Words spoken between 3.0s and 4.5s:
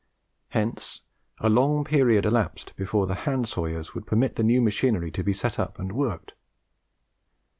the hand sawyers would permit the